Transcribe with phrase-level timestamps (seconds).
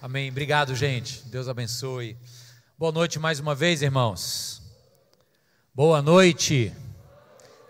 [0.00, 0.30] Amém.
[0.30, 1.24] Obrigado, gente.
[1.26, 2.16] Deus abençoe.
[2.78, 4.62] Boa noite mais uma vez, irmãos.
[5.74, 6.72] Boa noite.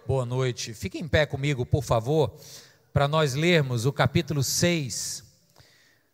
[0.06, 0.74] Boa noite.
[0.74, 2.36] Fique em pé comigo, por favor,
[2.92, 5.24] para nós lermos o capítulo 6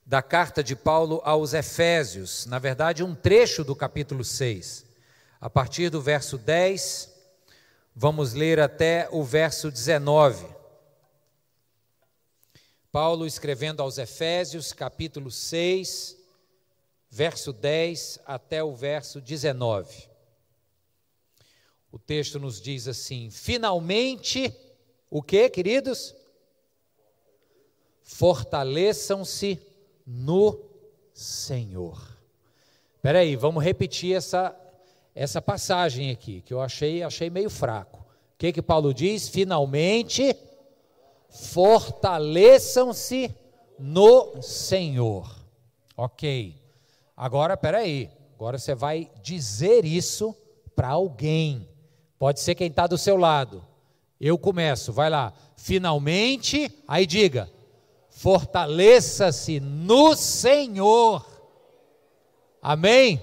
[0.06, 2.46] da carta de Paulo aos Efésios.
[2.46, 4.86] Na verdade, um trecho do capítulo 6.
[5.40, 7.12] A partir do verso 10,
[7.92, 10.46] vamos ler até o verso 19.
[12.94, 16.16] Paulo escrevendo aos Efésios, capítulo 6,
[17.10, 20.08] verso 10 até o verso 19.
[21.90, 24.56] O texto nos diz assim: Finalmente,
[25.10, 26.14] o que, queridos?
[28.04, 29.60] Fortaleçam-se
[30.06, 30.56] no
[31.12, 32.16] Senhor.
[32.94, 34.56] Espera aí, vamos repetir essa
[35.12, 37.98] essa passagem aqui, que eu achei achei meio fraco.
[38.34, 39.28] O que que Paulo diz?
[39.28, 40.36] Finalmente,
[41.30, 43.34] fortaleçam-se
[43.78, 45.44] no Senhor.
[45.96, 46.56] Ok.
[47.16, 48.10] Agora, peraí.
[48.34, 50.36] Agora você vai dizer isso
[50.74, 51.68] para alguém.
[52.18, 53.64] Pode ser quem está do seu lado.
[54.20, 55.32] Eu começo, vai lá.
[55.56, 57.50] Finalmente, aí diga:
[58.10, 61.24] fortaleça-se no Senhor.
[62.60, 63.20] Amém?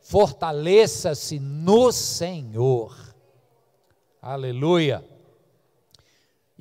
[0.00, 2.96] Fortaleça-se no Senhor.
[4.20, 5.04] Aleluia.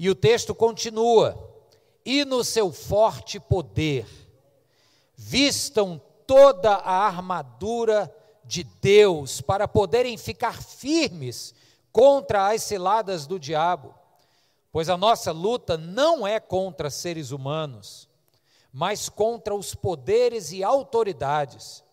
[0.01, 1.37] E o texto continua:
[2.03, 4.07] e no seu forte poder,
[5.15, 8.11] vistam toda a armadura
[8.43, 11.53] de Deus para poderem ficar firmes
[11.91, 13.93] contra as ciladas do diabo.
[14.71, 18.09] Pois a nossa luta não é contra seres humanos,
[18.73, 21.83] mas contra os poderes e autoridades,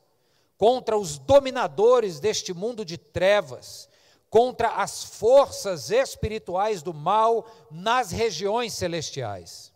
[0.57, 3.87] contra os dominadores deste mundo de trevas
[4.31, 9.73] contra as forças espirituais do mal nas regiões celestiais.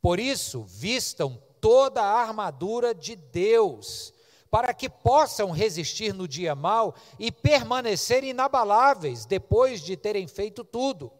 [0.00, 4.12] Por isso, vistam toda a armadura de Deus,
[4.50, 11.10] para que possam resistir no dia mal e permanecer inabaláveis depois de terem feito tudo.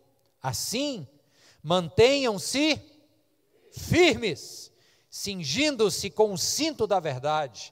[0.43, 1.07] Assim,
[1.63, 2.79] mantenham-se
[3.71, 4.71] firmes,
[5.09, 7.72] cingindo-se com o cinto da verdade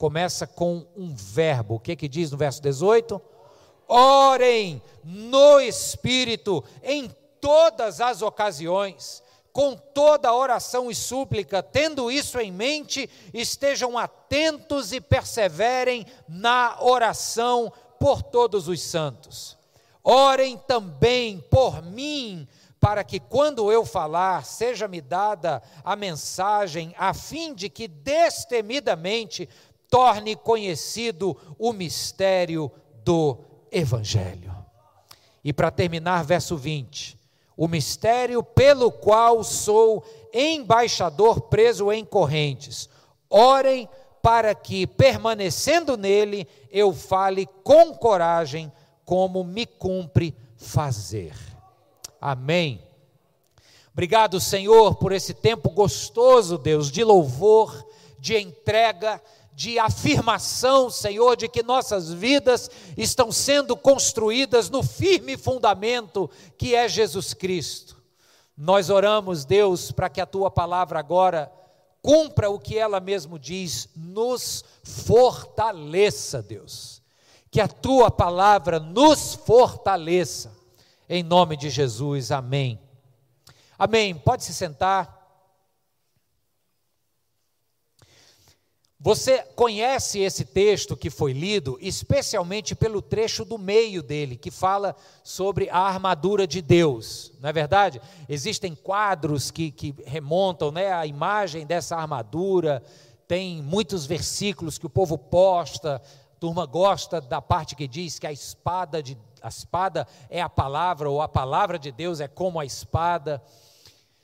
[0.00, 1.74] começa com um verbo.
[1.74, 3.20] O que que diz no verso 18?
[3.86, 9.22] Orem no Espírito em todas as ocasiões,
[9.52, 17.70] com toda oração e súplica, tendo isso em mente, estejam atentos e perseverem na oração
[17.98, 19.58] por todos os santos.
[20.02, 22.48] Orem também por mim,
[22.80, 29.46] para que quando eu falar, seja-me dada a mensagem, a fim de que destemidamente
[29.90, 32.70] torne conhecido o mistério
[33.04, 33.36] do
[33.70, 34.54] Evangelho.
[35.44, 37.18] E para terminar, verso 20:
[37.56, 40.02] o mistério pelo qual sou
[40.32, 42.88] embaixador preso em correntes.
[43.28, 43.88] Orem
[44.22, 48.72] para que, permanecendo nele, eu fale com coragem,
[49.04, 51.34] como me cumpre fazer.
[52.20, 52.82] Amém.
[53.92, 57.86] Obrigado, Senhor, por esse tempo gostoso, Deus, de louvor,
[58.18, 59.20] de entrega,
[59.60, 66.88] de afirmação, Senhor, de que nossas vidas estão sendo construídas no firme fundamento que é
[66.88, 68.02] Jesus Cristo.
[68.56, 71.52] Nós oramos, Deus, para que a tua palavra agora
[72.00, 77.02] cumpra o que ela mesmo diz, nos fortaleça, Deus.
[77.50, 80.56] Que a tua palavra nos fortaleça.
[81.06, 82.80] Em nome de Jesus, amém.
[83.78, 84.14] Amém.
[84.14, 85.19] Pode se sentar.
[89.02, 94.94] Você conhece esse texto que foi lido, especialmente pelo trecho do meio dele, que fala
[95.24, 97.98] sobre a armadura de Deus, não é verdade?
[98.28, 102.82] Existem quadros que, que remontam né, a imagem dessa armadura,
[103.26, 108.26] tem muitos versículos que o povo posta, a turma gosta da parte que diz que
[108.26, 112.60] a espada, de, a espada é a palavra, ou a palavra de Deus é como
[112.60, 113.42] a espada.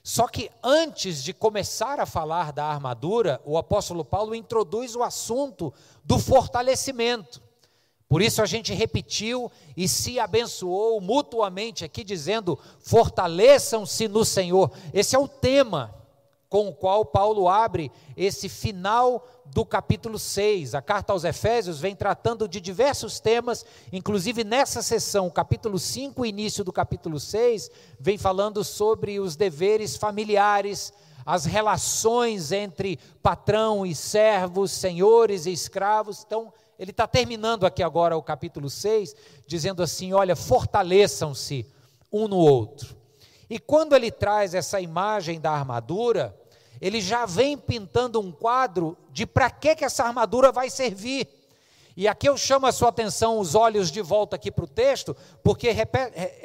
[0.06, 5.75] Só que antes de começar a falar da armadura, o apóstolo Paulo introduz o assunto
[6.05, 7.43] do fortalecimento.
[8.08, 14.70] Por isso a gente repetiu e se abençoou mutuamente aqui, dizendo: fortaleçam-se no Senhor.
[14.94, 15.93] Esse é o tema
[16.48, 20.75] com o qual Paulo abre esse final do capítulo 6.
[20.75, 26.64] A carta aos Efésios vem tratando de diversos temas, inclusive nessa sessão, capítulo 5, início
[26.64, 30.93] do capítulo 6, vem falando sobre os deveres familiares,
[31.25, 36.22] as relações entre patrão e servos, senhores e escravos.
[36.25, 39.14] Então, ele está terminando aqui agora o capítulo 6,
[39.46, 41.66] dizendo assim: olha, fortaleçam-se
[42.12, 42.96] um no outro.
[43.48, 46.37] E quando ele traz essa imagem da armadura,
[46.81, 51.28] ele já vem pintando um quadro de para que, que essa armadura vai servir.
[51.96, 55.16] E aqui eu chamo a sua atenção, os olhos de volta aqui para o texto,
[55.43, 55.70] porque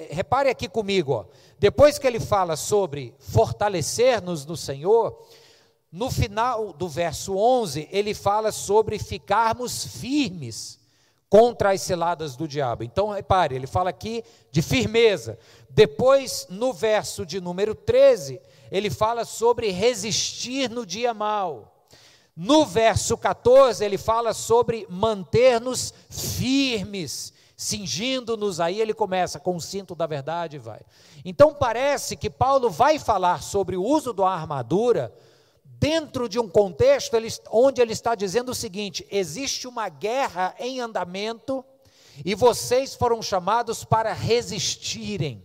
[0.10, 1.26] repare aqui comigo, ó,
[1.60, 5.28] depois que ele fala sobre fortalecer-nos no Senhor,
[5.92, 10.81] no final do verso 11, ele fala sobre ficarmos firmes
[11.32, 12.84] contra as ciladas do diabo.
[12.84, 15.40] Então, repare, ele fala aqui de firmeza.
[15.70, 21.88] Depois, no verso de número 13, ele fala sobre resistir no dia mal.
[22.36, 28.60] No verso 14, ele fala sobre manter-nos firmes, cingindo-nos.
[28.60, 30.82] Aí ele começa com o cinto da verdade e vai.
[31.24, 35.14] Então parece que Paulo vai falar sobre o uso da armadura
[35.82, 37.18] dentro de um contexto
[37.50, 41.66] onde ele está dizendo o seguinte: existe uma guerra em andamento
[42.24, 45.44] e vocês foram chamados para resistirem.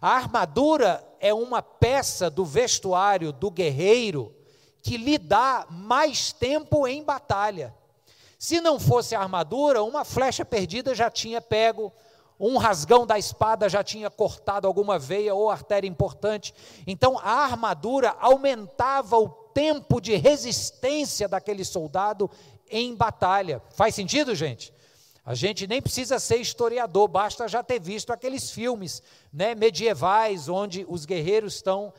[0.00, 4.34] A armadura é uma peça do vestuário do guerreiro
[4.82, 7.74] que lhe dá mais tempo em batalha.
[8.38, 11.92] Se não fosse a armadura, uma flecha perdida já tinha pego,
[12.38, 16.54] um rasgão da espada já tinha cortado alguma veia ou artéria importante.
[16.86, 22.28] Então a armadura aumentava o tempo de resistência daquele soldado
[22.68, 23.62] em batalha.
[23.70, 24.74] Faz sentido, gente?
[25.24, 29.02] A gente nem precisa ser historiador, basta já ter visto aqueles filmes
[29.32, 31.94] né, medievais, onde os guerreiros estão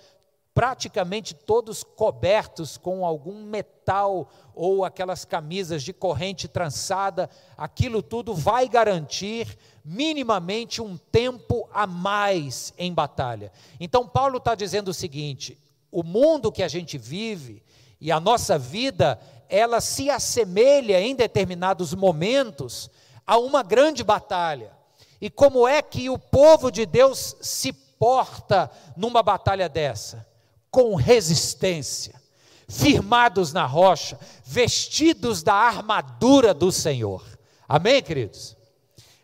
[0.53, 7.29] praticamente todos cobertos com algum metal ou aquelas camisas de corrente trançada.
[7.57, 13.51] Aquilo tudo vai garantir minimamente um tempo a mais em batalha.
[13.79, 15.57] Então, Paulo está dizendo o seguinte:
[15.95, 17.63] o mundo que a gente vive
[18.01, 22.89] e a nossa vida, ela se assemelha em determinados momentos
[23.25, 24.73] a uma grande batalha.
[25.21, 30.27] E como é que o povo de Deus se porta numa batalha dessa?
[30.69, 32.21] Com resistência,
[32.67, 37.23] firmados na rocha, vestidos da armadura do Senhor.
[37.69, 38.57] Amém, queridos?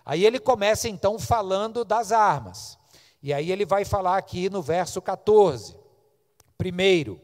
[0.06, 2.78] Aí ele começa então falando das armas.
[3.22, 5.81] E aí ele vai falar aqui no verso 14.
[6.62, 7.20] Primeiro,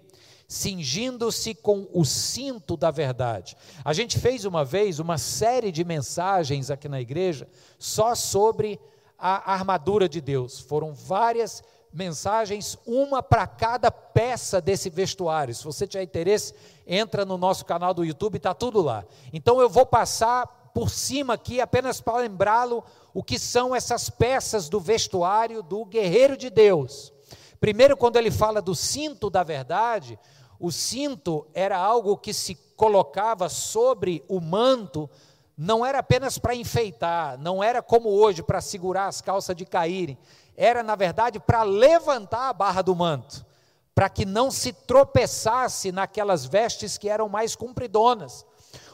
[0.47, 3.55] cingindo-se com o cinto da verdade.
[3.85, 7.47] A gente fez uma vez uma série de mensagens aqui na igreja
[7.77, 8.79] só sobre
[9.15, 10.59] a armadura de Deus.
[10.59, 11.61] Foram várias
[11.93, 15.53] mensagens, uma para cada peça desse vestuário.
[15.53, 16.55] Se você tiver interesse,
[16.87, 19.05] entra no nosso canal do YouTube, está tudo lá.
[19.31, 24.67] Então eu vou passar por cima aqui apenas para lembrá-lo o que são essas peças
[24.67, 27.15] do vestuário do guerreiro de Deus.
[27.59, 30.19] Primeiro, quando ele fala do cinto da verdade,
[30.59, 35.09] o cinto era algo que se colocava sobre o manto,
[35.57, 40.17] não era apenas para enfeitar, não era como hoje para segurar as calças de caírem,
[40.55, 43.45] era na verdade para levantar a barra do manto,
[43.93, 48.45] para que não se tropeçasse naquelas vestes que eram mais compridonas.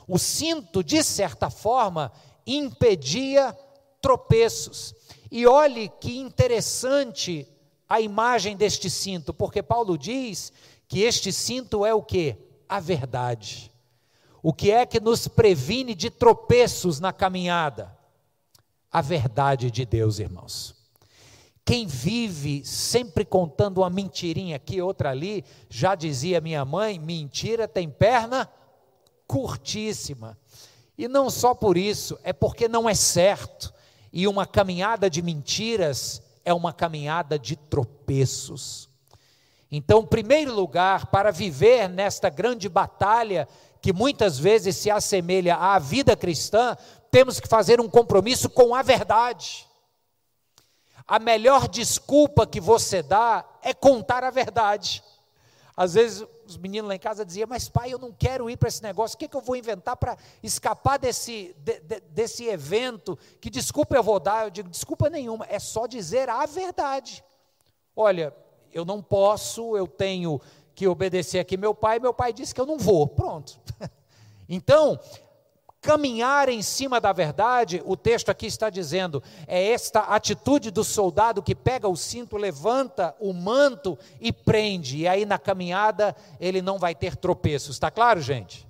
[0.08, 2.12] O cinto, de certa forma,
[2.48, 3.58] impedia
[4.02, 4.94] tropeços.
[5.32, 7.48] E olhe que interessante
[7.94, 10.52] a imagem deste cinto, porque Paulo diz
[10.88, 12.36] que este cinto é o que?
[12.68, 13.72] A verdade.
[14.42, 17.96] O que é que nos previne de tropeços na caminhada?
[18.92, 20.74] A verdade de Deus, irmãos.
[21.64, 27.88] Quem vive sempre contando uma mentirinha aqui, outra ali, já dizia minha mãe: mentira tem
[27.88, 28.50] perna
[29.28, 30.36] curtíssima.
[30.98, 33.72] E não só por isso, é porque não é certo.
[34.12, 38.90] E uma caminhada de mentiras é uma caminhada de tropeços.
[39.72, 43.48] Então, em primeiro lugar, para viver nesta grande batalha
[43.82, 46.78] que muitas vezes se assemelha à vida cristã,
[47.12, 49.68] temos que fazer um compromisso com a verdade.
[51.08, 55.04] A melhor desculpa que você dá é contar a verdade.
[55.76, 58.70] Às vezes os meninos lá em casa diziam, mas pai, eu não quero ir para
[58.70, 63.18] esse negócio, o que, que eu vou inventar para escapar desse, de, de, desse evento?
[63.42, 64.46] Que desculpa eu vou dar?
[64.46, 67.24] Eu digo, desculpa nenhuma, é só dizer a verdade.
[67.96, 68.36] Olha,
[68.72, 70.40] eu não posso, eu tenho
[70.76, 73.60] que obedecer aqui meu pai, meu pai disse que eu não vou, pronto.
[74.50, 75.00] Então,
[75.84, 81.44] caminhar em cima da verdade, o texto aqui está dizendo, é esta atitude do soldado
[81.44, 86.80] que pega o cinto, levanta o manto e prende, e aí na caminhada ele não
[86.80, 88.66] vai ter tropeços, está claro, gente?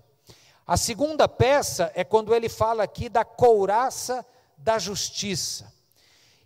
[0.66, 4.26] A segunda peça é quando ele fala aqui da couraça
[4.58, 5.72] da justiça.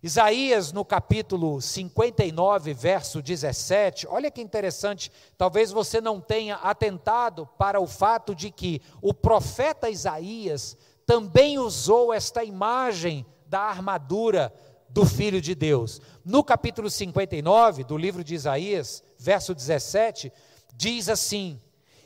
[0.02, 7.80] Isaías, no capítulo 59, verso 17, olha que interessante, talvez você não tenha atentado para
[7.80, 14.54] o fato de que o profeta Isaías também usou esta imagem da armadura
[14.88, 16.00] do Filho de Deus.
[16.24, 20.32] No capítulo 59 do livro de Isaías, verso 17,
[20.76, 21.60] diz assim: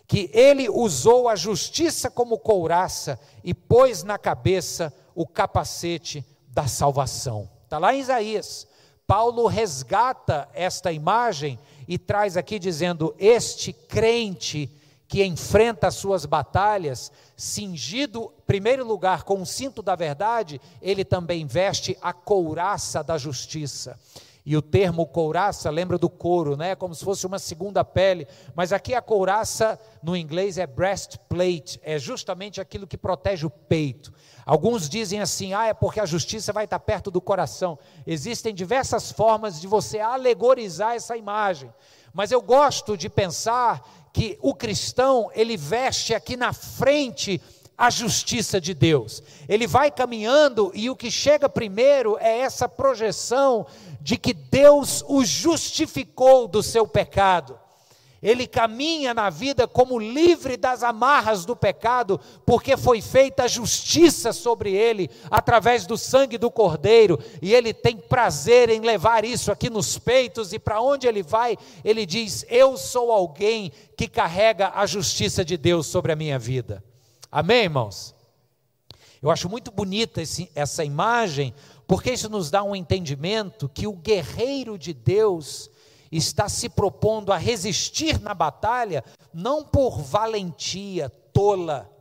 [0.07, 7.49] que ele usou a justiça como couraça e pôs na cabeça o capacete da salvação.
[7.71, 8.67] Está lá em Isaías.
[9.07, 14.69] Paulo resgata esta imagem e traz aqui dizendo: Este crente
[15.07, 21.05] que enfrenta as suas batalhas, cingido, em primeiro lugar, com o cinto da verdade, ele
[21.05, 23.97] também veste a couraça da justiça.
[24.43, 26.75] E o termo couraça lembra do couro, né?
[26.75, 28.27] Como se fosse uma segunda pele.
[28.55, 34.11] Mas aqui a couraça no inglês é breastplate, é justamente aquilo que protege o peito.
[34.45, 37.77] Alguns dizem assim: ah, é porque a justiça vai estar perto do coração.
[38.05, 41.71] Existem diversas formas de você alegorizar essa imagem.
[42.11, 47.39] Mas eu gosto de pensar que o cristão, ele veste aqui na frente
[47.77, 49.23] a justiça de Deus.
[49.49, 53.65] Ele vai caminhando e o que chega primeiro é essa projeção
[54.01, 57.57] de que Deus o justificou do seu pecado.
[58.21, 64.73] Ele caminha na vida como livre das amarras do pecado, porque foi feita justiça sobre
[64.73, 69.97] ele através do sangue do Cordeiro, e ele tem prazer em levar isso aqui nos
[69.97, 75.43] peitos, e para onde ele vai, ele diz: Eu sou alguém que carrega a justiça
[75.43, 76.83] de Deus sobre a minha vida.
[77.31, 78.13] Amém, irmãos?
[79.19, 81.53] Eu acho muito bonita esse, essa imagem,
[81.91, 85.69] porque isso nos dá um entendimento que o guerreiro de Deus
[86.09, 91.91] está se propondo a resistir na batalha, não por valentia tola,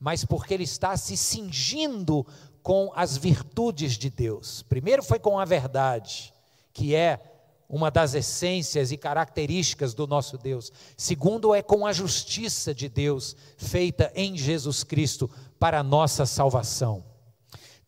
[0.00, 2.26] mas porque ele está se cingindo
[2.62, 4.62] com as virtudes de Deus.
[4.62, 6.32] Primeiro foi com a verdade,
[6.72, 7.20] que é
[7.68, 10.72] uma das essências e características do nosso Deus.
[10.96, 17.09] Segundo é com a justiça de Deus feita em Jesus Cristo para a nossa salvação.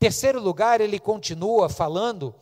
[0.03, 2.35] Terceiro lugar, ele continua falando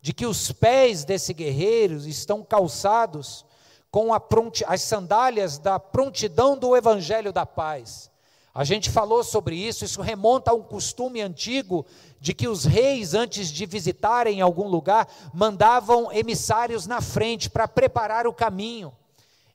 [0.00, 3.44] de que os pés desse guerreiro estão calçados
[3.90, 8.12] com pronti, as sandálias da prontidão do evangelho da paz.
[8.54, 11.84] A gente falou sobre isso, isso remonta a um costume antigo
[12.20, 18.24] de que os reis, antes de visitarem algum lugar, mandavam emissários na frente para preparar
[18.28, 18.92] o caminho.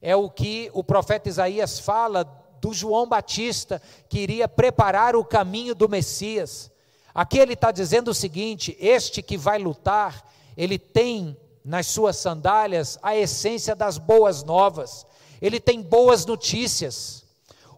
[0.02, 2.26] É o que o profeta Isaías fala
[2.60, 6.75] do João Batista, que iria preparar o caminho do Messias.
[7.16, 13.00] Aqui ele está dizendo o seguinte: este que vai lutar, ele tem nas suas sandálias
[13.02, 15.08] a essência das boas novas,
[15.42, 17.24] ele tem boas notícias.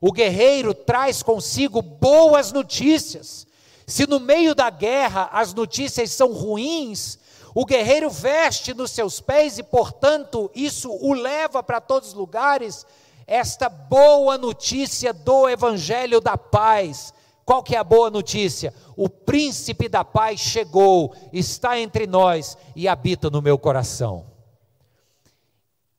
[0.01, 3.45] O guerreiro traz consigo boas notícias.
[3.85, 7.17] Se no meio da guerra as notícias são ruins,
[7.55, 12.85] o guerreiro veste nos seus pés e, portanto, isso o leva para todos os lugares
[13.25, 17.13] esta boa notícia do evangelho da paz,
[17.47, 18.73] qual que é a boa notícia?
[18.97, 24.25] O príncipe da paz chegou, está entre nós e habita no meu coração.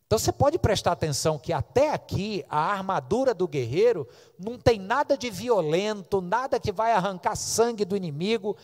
[0.07, 4.07] Então você pode prestar atenção que até aqui a armadura do guerreiro
[4.38, 8.55] não tem nada de violento, nada que vai arrancar sangue do inimigo,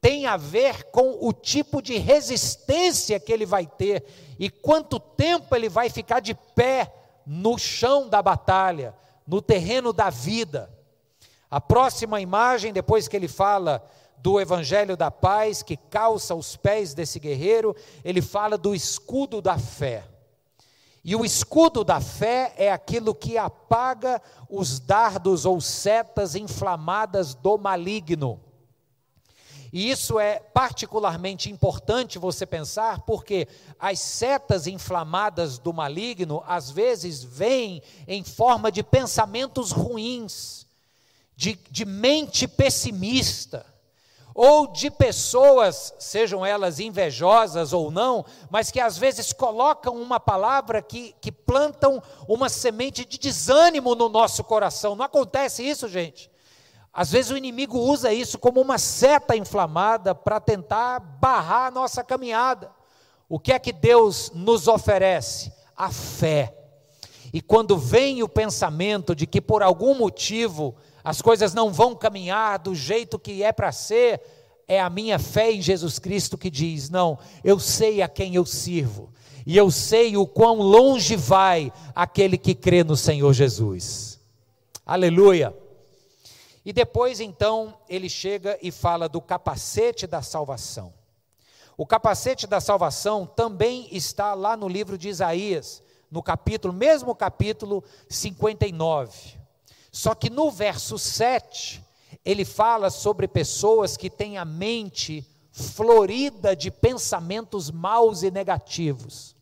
[0.00, 4.02] tem a ver com o tipo de resistência que ele vai ter
[4.38, 6.90] e quanto tempo ele vai ficar de pé
[7.26, 8.94] no chão da batalha,
[9.26, 10.79] no terreno da vida.
[11.50, 13.84] A próxima imagem, depois que ele fala
[14.18, 19.58] do evangelho da paz que calça os pés desse guerreiro, ele fala do escudo da
[19.58, 20.04] fé.
[21.02, 27.58] E o escudo da fé é aquilo que apaga os dardos ou setas inflamadas do
[27.58, 28.38] maligno.
[29.72, 37.24] E isso é particularmente importante você pensar, porque as setas inflamadas do maligno às vezes
[37.24, 40.69] vêm em forma de pensamentos ruins
[41.40, 43.64] de, de mente pessimista,
[44.34, 50.82] ou de pessoas, sejam elas invejosas ou não, mas que às vezes colocam uma palavra
[50.82, 54.94] que, que plantam uma semente de desânimo no nosso coração.
[54.94, 56.30] Não acontece isso, gente?
[56.92, 62.04] Às vezes o inimigo usa isso como uma seta inflamada para tentar barrar a nossa
[62.04, 62.70] caminhada.
[63.30, 65.50] O que é que Deus nos oferece?
[65.74, 66.54] A fé.
[67.32, 72.58] E quando vem o pensamento de que por algum motivo as coisas não vão caminhar
[72.58, 74.20] do jeito que é para ser,
[74.68, 78.46] é a minha fé em Jesus Cristo que diz: não, eu sei a quem eu
[78.46, 79.12] sirvo,
[79.46, 84.20] e eu sei o quão longe vai aquele que crê no Senhor Jesus.
[84.84, 85.56] Aleluia.
[86.64, 90.92] E depois então ele chega e fala do capacete da salvação.
[91.76, 97.82] O capacete da salvação também está lá no livro de Isaías, no capítulo, mesmo capítulo
[98.08, 99.39] 59.
[99.90, 101.84] Só que no verso 7,
[102.24, 109.34] ele fala sobre pessoas que têm a mente florida de pensamentos maus e negativos.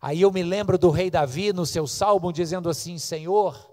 [0.00, 3.68] Aí eu me lembro do rei Davi no seu salmo dizendo assim: Senhor,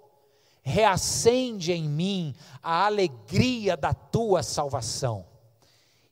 [0.63, 5.25] reacende em mim a alegria da tua salvação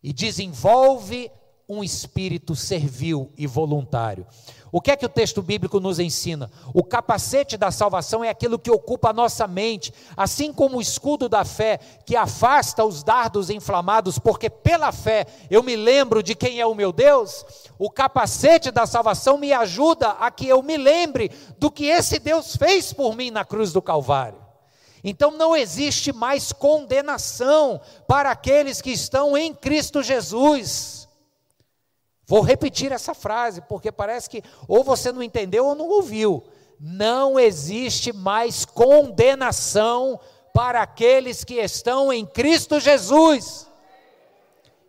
[0.04, 1.32] e desenvolve
[1.68, 4.28] um espírito servil e voluntário.
[4.72, 6.50] O que é que o texto bíblico nos ensina?
[6.74, 11.30] O capacete da salvação é aquilo que ocupa a nossa mente, assim como o escudo
[11.30, 16.60] da fé, que afasta os dardos inflamados, porque pela fé eu me lembro de quem
[16.60, 17.46] é o meu Deus.
[17.78, 21.30] O capacete da salvação me ajuda a que eu me lembre
[21.60, 24.44] do que esse Deus fez por mim na cruz do Calvário.
[25.04, 31.03] Então não existe mais condenação para aqueles que estão em Cristo Jesus.
[32.26, 36.44] Vou repetir essa frase, porque parece que ou você não entendeu ou não ouviu.
[36.80, 40.20] Não existe mais condenação
[40.54, 43.68] para aqueles que estão em Cristo Jesus.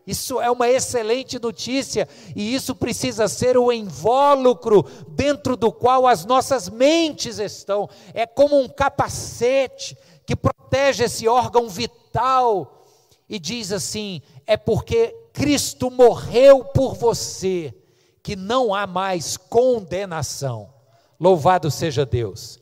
[0.06, 6.26] Isso é uma excelente notícia e isso precisa ser o invólucro dentro do qual as
[6.26, 7.88] nossas mentes estão.
[8.12, 12.84] É como um capacete que protege esse órgão vital
[13.28, 17.74] e diz assim: é porque Cristo morreu por você,
[18.22, 20.72] que não há mais condenação.
[21.18, 22.60] Louvado seja Deus.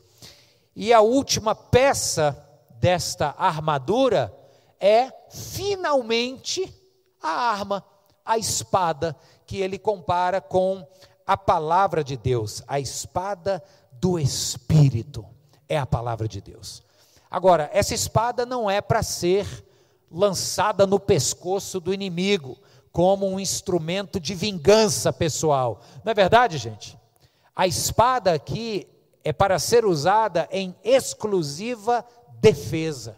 [0.75, 2.35] E a última peça
[2.81, 4.35] desta armadura
[4.81, 6.75] é finalmente
[7.23, 7.85] a arma,
[8.25, 9.15] a espada,
[9.47, 10.85] que ele compara com
[11.27, 13.63] a palavra de Deus, a espada
[13.93, 15.27] do Espírito,
[15.69, 16.83] é a palavra de Deus.
[17.31, 19.47] Agora, essa espada não é para ser
[20.13, 22.59] lançada no pescoço do inimigo,
[22.93, 25.81] como um instrumento de vingança pessoal.
[26.05, 26.99] Não é verdade, gente?
[27.57, 28.87] A espada aqui
[29.25, 32.05] é para ser usada em exclusiva
[32.41, 33.17] defesa.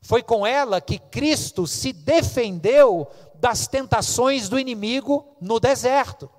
[0.00, 6.30] Foi com ela que Cristo se defendeu das tentações do inimigo no deserto.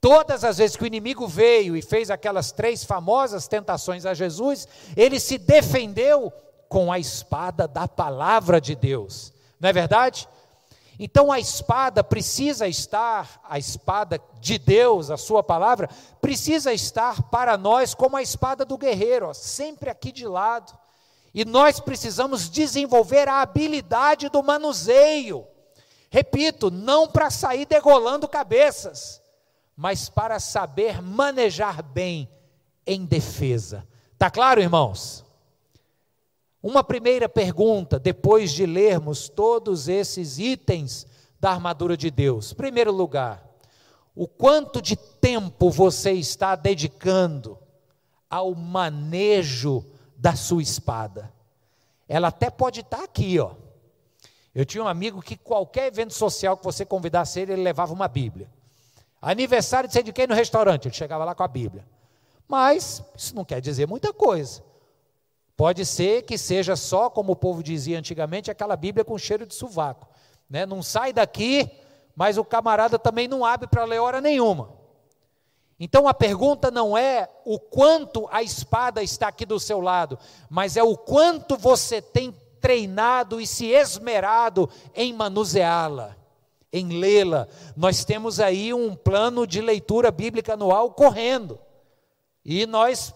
[0.00, 4.66] Todas as vezes que o inimigo veio e fez aquelas três famosas tentações a Jesus,
[4.96, 6.32] ele se defendeu
[6.68, 9.31] com a espada da palavra de Deus.
[9.62, 10.28] Não é verdade?
[10.98, 15.88] Então a espada precisa estar, a espada de Deus, a sua palavra,
[16.20, 20.76] precisa estar para nós como a espada do guerreiro, ó, sempre aqui de lado.
[21.32, 25.46] E nós precisamos desenvolver a habilidade do manuseio.
[26.10, 29.22] Repito, não para sair degolando cabeças,
[29.76, 32.28] mas para saber manejar bem
[32.84, 33.86] em defesa.
[34.18, 35.24] Tá claro, irmãos?
[36.62, 41.06] Uma primeira pergunta, depois de lermos todos esses itens
[41.40, 42.52] da armadura de Deus.
[42.52, 43.44] Primeiro lugar,
[44.14, 47.58] o quanto de tempo você está dedicando
[48.30, 49.84] ao manejo
[50.16, 51.32] da sua espada?
[52.08, 53.54] Ela até pode estar aqui, ó.
[54.54, 58.06] Eu tinha um amigo que qualquer evento social que você convidasse ele, ele levava uma
[58.06, 58.48] Bíblia.
[59.20, 61.84] Aniversário de sei de quem no restaurante, ele chegava lá com a Bíblia.
[62.46, 64.62] Mas isso não quer dizer muita coisa.
[65.56, 69.54] Pode ser que seja só, como o povo dizia antigamente, aquela Bíblia com cheiro de
[69.54, 70.08] sovaco.
[70.48, 70.66] Né?
[70.66, 71.70] Não sai daqui,
[72.16, 74.80] mas o camarada também não abre para ler hora nenhuma.
[75.78, 80.76] Então a pergunta não é o quanto a espada está aqui do seu lado, mas
[80.76, 86.16] é o quanto você tem treinado e se esmerado em manuseá-la,
[86.72, 87.48] em lê-la.
[87.76, 91.58] Nós temos aí um plano de leitura bíblica anual correndo.
[92.44, 93.12] E nós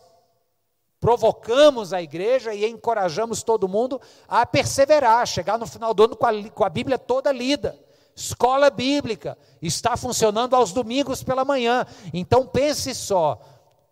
[1.07, 6.27] provocamos a igreja e encorajamos todo mundo a perseverar, chegar no final do ano com
[6.27, 7.79] a, com a Bíblia toda lida.
[8.17, 11.87] Escola bíblica está funcionando aos domingos pela manhã.
[12.13, 13.41] Então pense só,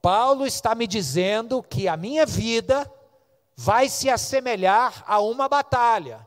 [0.02, 2.90] Paulo está me dizendo que a minha vida
[3.56, 6.26] vai se assemelhar a uma batalha.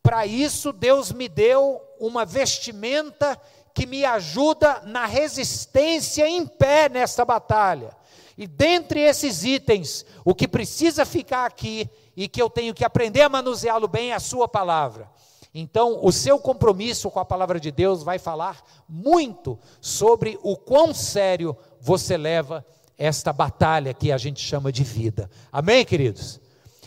[0.00, 3.36] Para isso, Deus me deu uma vestimenta
[3.74, 7.98] que me ajuda na resistência em pé nessa batalha.
[8.38, 13.22] E dentre esses itens, o que precisa ficar aqui e que eu tenho que aprender
[13.22, 15.10] a manuseá-lo bem é a sua palavra.
[15.52, 20.94] Então, o seu compromisso com a palavra de Deus vai falar muito sobre o quão
[20.94, 22.64] sério você leva
[22.96, 25.28] esta batalha que a gente chama de vida.
[25.50, 26.40] Amém, queridos?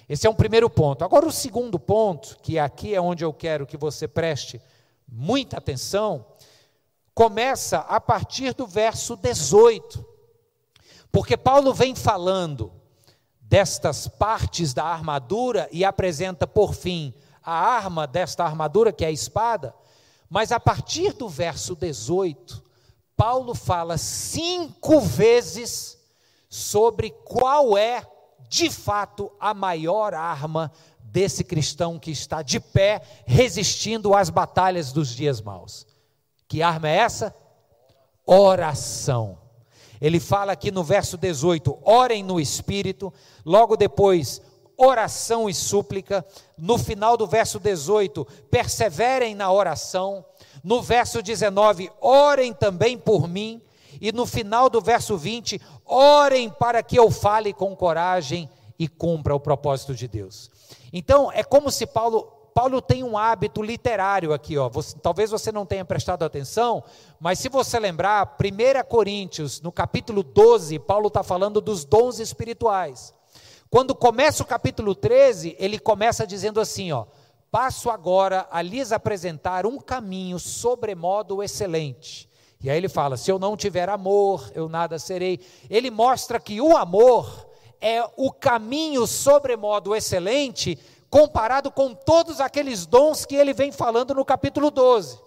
[0.08, 1.04] Esse é um primeiro ponto.
[1.04, 4.62] Agora, o segundo ponto, que aqui é onde eu quero que você preste
[5.06, 6.26] muita atenção,
[7.14, 10.11] começa a partir do verso 18.
[11.12, 12.72] Porque Paulo vem falando
[13.42, 19.12] destas partes da armadura e apresenta, por fim, a arma desta armadura, que é a
[19.12, 19.76] espada.
[20.30, 22.64] Mas a partir do verso 18,
[23.18, 25.98] Paulo fala cinco vezes
[26.50, 28.06] sobre qual é
[28.52, 35.16] de fato, a maior arma desse cristão que está de pé, resistindo às batalhas dos
[35.16, 35.88] dias maus.
[36.50, 37.34] Que arma é essa?
[38.26, 39.38] Oração.
[40.02, 43.14] Ele fala aqui no verso 18: orem no espírito,
[43.46, 44.42] logo depois,
[44.76, 46.26] oração e súplica.
[46.58, 50.26] No final do verso 18, perseverem na oração.
[50.64, 53.62] No verso 19, orem também por mim.
[54.00, 59.36] E no final do verso 20, orem para que eu fale com coragem e cumpra
[59.36, 60.50] o propósito de Deus.
[60.92, 64.70] Então, é como se Paulo, Paulo tem um hábito literário aqui, ó.
[64.70, 66.84] Você, talvez você não tenha prestado atenção,
[67.20, 73.14] mas se você lembrar, 1 Coríntios, no capítulo 12, Paulo está falando dos dons espirituais.
[73.70, 77.06] Quando começa o capítulo 13, ele começa dizendo assim, ó.
[77.50, 82.32] Passo agora a lhes apresentar um caminho sobremodo excelente
[82.64, 85.40] e aí ele fala: se eu não tiver amor, eu nada serei.
[85.70, 87.48] Ele mostra que o amor
[87.80, 90.78] é o caminho sobremodo excelente
[91.12, 95.20] comparado com todos aqueles dons que ele vem falando no capítulo 12.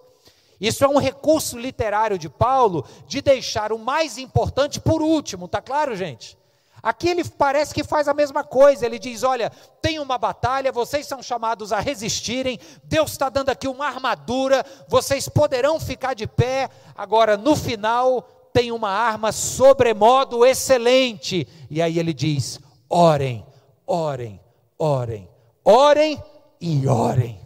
[0.59, 5.61] Isso é um recurso literário de Paulo de deixar o mais importante por último, tá
[5.61, 6.39] claro, gente?
[6.83, 8.85] Aqui ele parece que faz a mesma coisa.
[8.85, 12.59] Ele diz: Olha, tem uma batalha, vocês são chamados a resistirem.
[12.85, 16.69] Deus está dando aqui uma armadura, vocês poderão ficar de pé.
[16.95, 21.49] Agora, no final, tem uma arma sobremodo excelente.
[21.71, 23.47] E aí ele diz: Orem,
[23.87, 24.39] orem,
[24.79, 25.27] orem,
[25.65, 26.23] orem
[26.61, 27.41] e orem.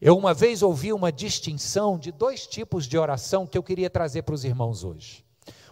[0.00, 4.22] Eu uma vez ouvi uma distinção de dois tipos de oração que eu queria trazer
[4.22, 5.24] para os irmãos hoje.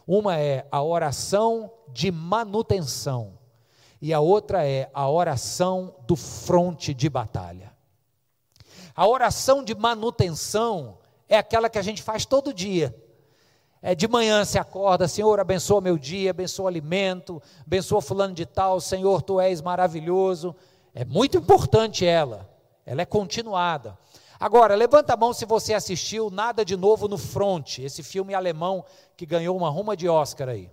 [0.04, 3.38] Uma é a oração de manutenção
[4.00, 7.72] e a outra é a oração do fronte de batalha.
[8.94, 12.94] A oração de manutenção é aquela que a gente faz todo dia.
[13.88, 18.44] É de manhã se acorda, Senhor, abençoa meu dia, abençoa o alimento, abençoa fulano de
[18.44, 20.56] tal, Senhor, tu és maravilhoso.
[20.92, 22.50] É muito importante ela.
[22.84, 23.96] Ela é continuada.
[24.40, 28.84] Agora, levanta a mão se você assistiu Nada de Novo no Front, esse filme alemão
[29.16, 30.68] que ganhou uma ruma de Oscar aí.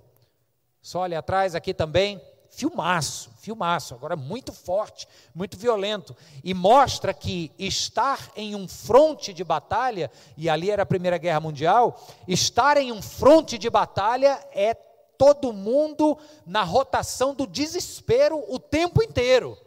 [0.81, 2.19] Só olha atrás aqui também,
[2.55, 9.43] filmaço, filmaço, agora muito forte, muito violento, e mostra que estar em um fronte de
[9.43, 14.73] batalha, e ali era a Primeira Guerra Mundial, estar em um fronte de batalha é
[15.17, 19.57] todo mundo na rotação do desespero o tempo inteiro,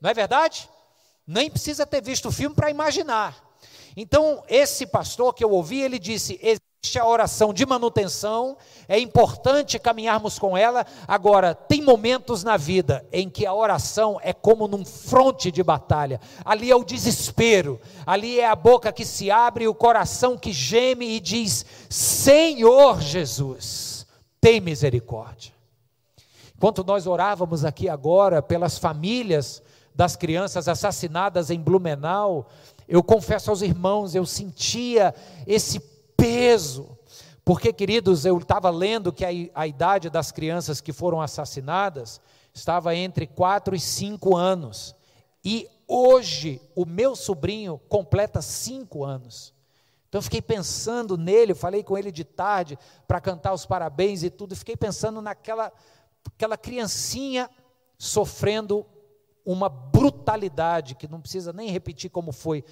[0.00, 0.68] não é verdade?
[1.26, 3.44] Nem precisa ter visto o filme para imaginar.
[3.96, 6.38] Então, esse pastor que eu ouvi, ele disse:
[6.86, 8.56] existe a oração de manutenção,
[8.88, 10.86] é importante caminharmos com ela.
[11.06, 16.20] Agora, tem momentos na vida em que a oração é como num fronte de batalha.
[16.44, 21.16] Ali é o desespero, ali é a boca que se abre, o coração que geme
[21.16, 24.06] e diz: Senhor Jesus,
[24.40, 25.52] tem misericórdia.
[26.56, 29.60] Enquanto nós orávamos aqui agora pelas famílias
[29.94, 32.46] das crianças assassinadas em Blumenau,
[32.88, 35.12] eu confesso aos irmãos, eu sentia
[35.46, 36.98] esse peso,
[37.44, 39.24] porque, queridos, eu estava lendo que
[39.54, 42.20] a, idade das crianças que foram assassinadas
[42.52, 44.94] estava entre 4 e 5 anos,
[45.44, 49.54] e hoje o meu sobrinho completa 5 anos.
[50.08, 54.56] Então fiquei pensando nele, falei com ele de tarde para cantar os parabéns e tudo,
[54.56, 55.72] fiquei pensando naquela
[56.34, 57.48] aquela criancinha
[57.98, 58.84] sofrendo
[59.44, 62.64] uma brutalidade que não precisa nem repetir como foi.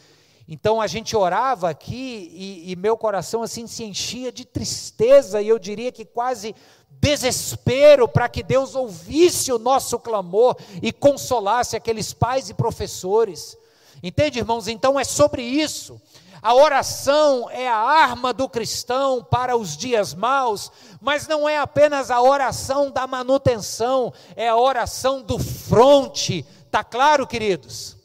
[0.46, 5.48] Então a gente orava aqui e, e, meu coração assim se enchia de tristeza e
[5.48, 6.54] eu diria que quase
[6.90, 13.56] desespero para que Deus ouvisse o nosso clamor e consolasse aqueles pais e professores.
[14.02, 14.68] Entende, irmãos?
[14.68, 16.00] Então é sobre isso.
[16.42, 22.10] A oração é a arma do cristão para os dias maus, mas não é apenas
[22.10, 27.96] a oração da manutenção, é a oração do fronte, Está claro, queridos?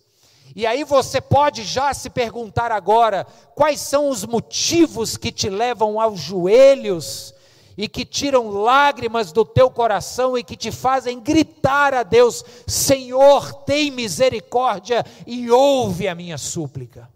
[0.55, 5.99] E aí você pode já se perguntar agora: quais são os motivos que te levam
[5.99, 7.33] aos joelhos
[7.77, 13.53] e que tiram lágrimas do teu coração e que te fazem gritar a Deus: Senhor,
[13.63, 17.09] tem misericórdia e ouve a minha súplica.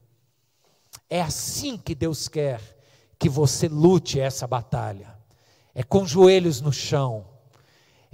[1.09, 2.59] É assim que Deus quer
[3.19, 5.13] que você lute essa batalha.
[5.75, 7.33] É com joelhos no chão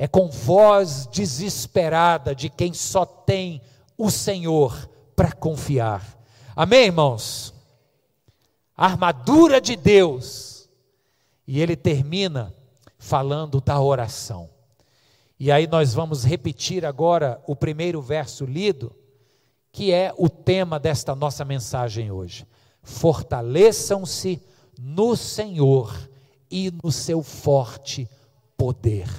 [0.02, 3.62] é com voz desesperada de quem só tem
[3.98, 6.18] o Senhor para confiar.
[6.56, 7.54] Amém, irmãos?
[8.74, 10.70] A armadura de Deus.
[11.46, 12.56] E ele termina
[12.98, 14.50] falando da oração.
[15.38, 18.96] E aí nós vamos repetir agora o primeiro verso lido,
[19.74, 22.48] que é o tema desta nossa mensagem hoje.
[22.82, 24.42] Fortaleçam-se
[24.80, 25.94] no Senhor
[26.50, 28.10] e no seu forte
[28.56, 29.10] poder.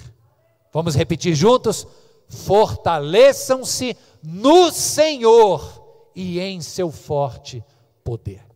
[0.73, 1.87] Vamos repetir juntos?
[2.27, 5.80] Fortaleçam-se no Senhor
[6.15, 7.65] e em seu forte
[8.05, 8.51] poder.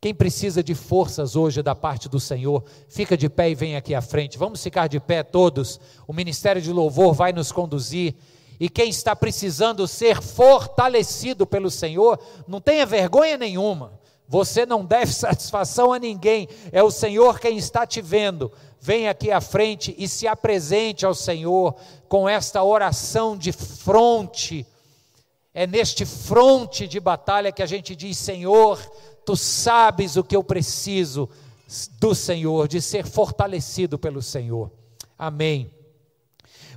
[0.00, 3.94] Quem precisa de forças hoje da parte do Senhor, fica de pé e vem aqui
[3.94, 4.36] à frente.
[4.36, 5.80] Vamos ficar de pé todos.
[6.06, 8.14] O ministério de louvor vai nos conduzir.
[8.60, 13.98] E quem está precisando ser fortalecido pelo Senhor, não tenha vergonha nenhuma.
[14.28, 18.52] Você não deve satisfação a ninguém, é o Senhor quem está te vendo.
[18.78, 21.74] Vem aqui à frente e se apresente ao Senhor
[22.08, 24.66] com esta oração de fronte.
[25.54, 28.78] É neste fronte de batalha que a gente diz: Senhor,
[29.24, 31.28] tu sabes o que eu preciso
[32.00, 34.70] do Senhor, de ser fortalecido pelo Senhor.
[35.16, 35.70] Amém.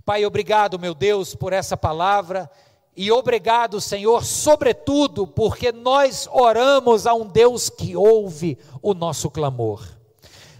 [0.05, 2.49] Pai, obrigado, meu Deus, por essa palavra.
[2.95, 9.85] E obrigado, Senhor, sobretudo porque nós oramos a um Deus que ouve o nosso clamor.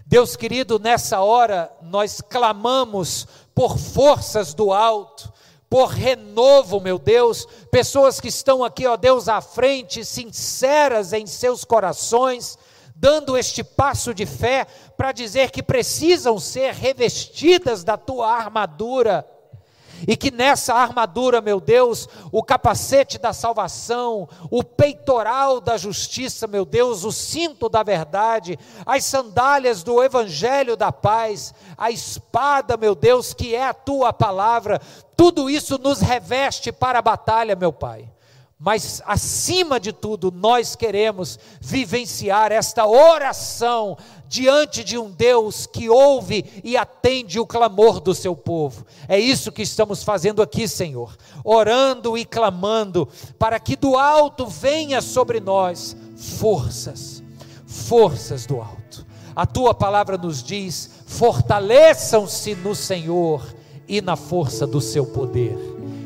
[0.06, 5.32] Deus querido, nessa hora nós clamamos por forças do alto,
[5.68, 11.64] por renovo, meu Deus, pessoas que estão aqui, ó Deus, à frente, sinceras em seus
[11.64, 12.58] corações,
[12.94, 19.24] dando este passo de fé para dizer que precisam ser revestidas da tua armadura
[20.06, 26.64] e que nessa armadura, meu Deus, o capacete da salvação, o peitoral da justiça, meu
[26.64, 33.34] Deus, o cinto da verdade, as sandálias do evangelho da paz, a espada, meu Deus,
[33.34, 34.80] que é a tua palavra,
[35.16, 38.08] tudo isso nos reveste para a batalha, meu Pai.
[38.60, 43.96] Mas, acima de tudo, nós queremos vivenciar esta oração
[44.28, 48.84] diante de um Deus que ouve e atende o clamor do seu povo.
[49.08, 55.00] É isso que estamos fazendo aqui, Senhor, orando e clamando para que do alto venha
[55.00, 57.22] sobre nós forças,
[57.66, 59.06] forças do alto.
[59.34, 63.42] A tua palavra nos diz: fortaleçam-se no Senhor
[63.88, 65.56] e na força do seu poder.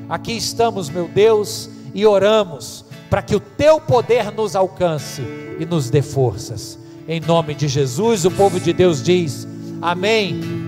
[0.09, 5.23] Aqui estamos, meu Deus, e oramos para que o teu poder nos alcance
[5.59, 6.82] e nos dê forças
[7.13, 9.47] em nome de Jesus, o povo de Deus diz:
[9.83, 10.62] Amém